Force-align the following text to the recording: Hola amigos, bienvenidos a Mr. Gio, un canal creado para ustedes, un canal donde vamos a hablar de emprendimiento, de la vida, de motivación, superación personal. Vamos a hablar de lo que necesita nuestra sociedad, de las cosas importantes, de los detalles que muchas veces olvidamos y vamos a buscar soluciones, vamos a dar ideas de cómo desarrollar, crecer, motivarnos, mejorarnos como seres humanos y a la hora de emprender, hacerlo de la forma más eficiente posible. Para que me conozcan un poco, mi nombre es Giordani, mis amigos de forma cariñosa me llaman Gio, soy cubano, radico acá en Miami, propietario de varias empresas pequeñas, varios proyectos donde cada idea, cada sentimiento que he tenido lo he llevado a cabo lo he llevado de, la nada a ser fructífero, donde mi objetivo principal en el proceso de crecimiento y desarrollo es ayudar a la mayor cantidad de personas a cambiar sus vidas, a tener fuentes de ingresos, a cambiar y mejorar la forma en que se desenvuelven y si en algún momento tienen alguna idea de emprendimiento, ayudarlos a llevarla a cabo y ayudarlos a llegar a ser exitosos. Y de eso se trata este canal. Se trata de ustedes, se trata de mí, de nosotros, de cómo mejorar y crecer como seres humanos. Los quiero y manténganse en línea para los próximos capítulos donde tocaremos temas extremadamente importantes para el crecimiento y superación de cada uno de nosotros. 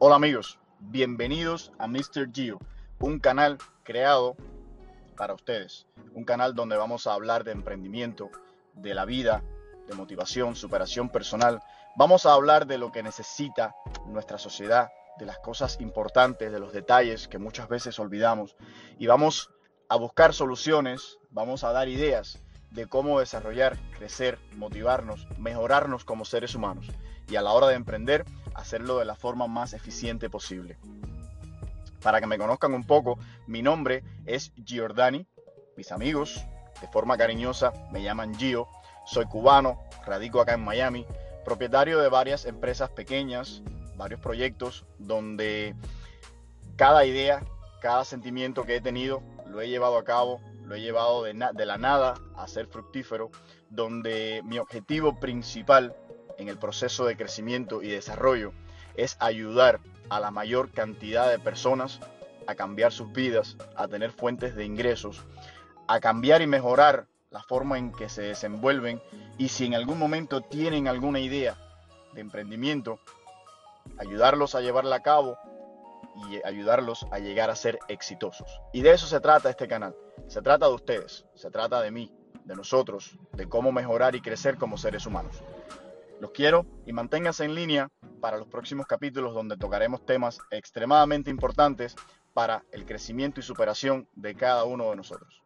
Hola 0.00 0.14
amigos, 0.14 0.60
bienvenidos 0.78 1.72
a 1.76 1.88
Mr. 1.88 2.30
Gio, 2.32 2.60
un 3.00 3.18
canal 3.18 3.58
creado 3.82 4.36
para 5.16 5.34
ustedes, 5.34 5.88
un 6.14 6.22
canal 6.22 6.54
donde 6.54 6.76
vamos 6.76 7.08
a 7.08 7.14
hablar 7.14 7.42
de 7.42 7.50
emprendimiento, 7.50 8.30
de 8.74 8.94
la 8.94 9.04
vida, 9.04 9.42
de 9.88 9.96
motivación, 9.96 10.54
superación 10.54 11.08
personal. 11.08 11.60
Vamos 11.96 12.26
a 12.26 12.34
hablar 12.34 12.68
de 12.68 12.78
lo 12.78 12.92
que 12.92 13.02
necesita 13.02 13.74
nuestra 14.06 14.38
sociedad, 14.38 14.90
de 15.18 15.26
las 15.26 15.40
cosas 15.40 15.80
importantes, 15.80 16.52
de 16.52 16.60
los 16.60 16.72
detalles 16.72 17.26
que 17.26 17.38
muchas 17.38 17.68
veces 17.68 17.98
olvidamos 17.98 18.54
y 19.00 19.08
vamos 19.08 19.50
a 19.88 19.96
buscar 19.96 20.32
soluciones, 20.32 21.18
vamos 21.30 21.64
a 21.64 21.72
dar 21.72 21.88
ideas 21.88 22.40
de 22.70 22.86
cómo 22.86 23.20
desarrollar, 23.20 23.78
crecer, 23.96 24.38
motivarnos, 24.56 25.26
mejorarnos 25.38 26.04
como 26.04 26.24
seres 26.24 26.54
humanos 26.54 26.86
y 27.28 27.36
a 27.36 27.42
la 27.42 27.52
hora 27.52 27.68
de 27.68 27.74
emprender, 27.74 28.24
hacerlo 28.54 28.98
de 28.98 29.04
la 29.04 29.14
forma 29.14 29.46
más 29.46 29.72
eficiente 29.72 30.30
posible. 30.30 30.78
Para 32.02 32.20
que 32.20 32.26
me 32.26 32.38
conozcan 32.38 32.74
un 32.74 32.84
poco, 32.84 33.18
mi 33.46 33.62
nombre 33.62 34.04
es 34.24 34.52
Giordani, 34.64 35.26
mis 35.76 35.92
amigos 35.92 36.44
de 36.80 36.88
forma 36.88 37.16
cariñosa 37.16 37.72
me 37.92 38.02
llaman 38.02 38.34
Gio, 38.34 38.68
soy 39.04 39.26
cubano, 39.26 39.80
radico 40.06 40.40
acá 40.40 40.54
en 40.54 40.64
Miami, 40.64 41.06
propietario 41.44 41.98
de 42.00 42.08
varias 42.08 42.44
empresas 42.44 42.90
pequeñas, 42.90 43.62
varios 43.96 44.20
proyectos 44.20 44.84
donde 44.98 45.74
cada 46.76 47.04
idea, 47.04 47.42
cada 47.80 48.04
sentimiento 48.04 48.64
que 48.64 48.76
he 48.76 48.80
tenido 48.80 49.22
lo 49.46 49.60
he 49.60 49.68
llevado 49.68 49.98
a 49.98 50.04
cabo 50.04 50.40
lo 50.68 50.74
he 50.74 50.80
llevado 50.82 51.22
de, 51.22 51.34
la 51.34 51.78
nada 51.78 52.14
a 52.36 52.46
ser 52.46 52.66
fructífero, 52.66 53.30
donde 53.70 54.42
mi 54.44 54.58
objetivo 54.58 55.18
principal 55.18 55.96
en 56.36 56.48
el 56.48 56.58
proceso 56.58 57.06
de 57.06 57.16
crecimiento 57.16 57.82
y 57.82 57.88
desarrollo 57.88 58.52
es 58.94 59.16
ayudar 59.18 59.80
a 60.10 60.20
la 60.20 60.30
mayor 60.30 60.70
cantidad 60.70 61.30
de 61.30 61.38
personas 61.38 62.00
a 62.46 62.54
cambiar 62.54 62.92
sus 62.92 63.12
vidas, 63.12 63.56
a 63.76 63.88
tener 63.88 64.12
fuentes 64.12 64.54
de 64.54 64.64
ingresos, 64.64 65.24
a 65.86 66.00
cambiar 66.00 66.42
y 66.42 66.46
mejorar 66.46 67.06
la 67.30 67.42
forma 67.42 67.78
en 67.78 67.90
que 67.92 68.10
se 68.10 68.22
desenvuelven 68.22 69.00
y 69.38 69.48
si 69.48 69.64
en 69.64 69.74
algún 69.74 69.98
momento 69.98 70.42
tienen 70.42 70.86
alguna 70.86 71.18
idea 71.18 71.56
de 72.12 72.20
emprendimiento, 72.20 73.00
ayudarlos 73.98 74.54
a 74.54 74.60
llevarla 74.60 74.96
a 74.96 75.02
cabo 75.02 75.38
y 76.26 76.40
ayudarlos 76.44 77.06
a 77.10 77.18
llegar 77.18 77.50
a 77.50 77.56
ser 77.56 77.78
exitosos. 77.88 78.60
Y 78.72 78.82
de 78.82 78.92
eso 78.92 79.06
se 79.06 79.20
trata 79.20 79.50
este 79.50 79.68
canal. 79.68 79.94
Se 80.26 80.42
trata 80.42 80.66
de 80.66 80.74
ustedes, 80.74 81.26
se 81.34 81.50
trata 81.50 81.80
de 81.80 81.90
mí, 81.90 82.12
de 82.44 82.54
nosotros, 82.54 83.18
de 83.32 83.48
cómo 83.48 83.72
mejorar 83.72 84.14
y 84.14 84.20
crecer 84.20 84.56
como 84.56 84.76
seres 84.78 85.06
humanos. 85.06 85.42
Los 86.20 86.32
quiero 86.32 86.66
y 86.86 86.92
manténganse 86.92 87.44
en 87.44 87.54
línea 87.54 87.88
para 88.20 88.38
los 88.38 88.48
próximos 88.48 88.86
capítulos 88.86 89.34
donde 89.34 89.56
tocaremos 89.56 90.04
temas 90.04 90.40
extremadamente 90.50 91.30
importantes 91.30 91.94
para 92.34 92.64
el 92.72 92.84
crecimiento 92.84 93.40
y 93.40 93.42
superación 93.42 94.08
de 94.14 94.34
cada 94.34 94.64
uno 94.64 94.90
de 94.90 94.96
nosotros. 94.96 95.42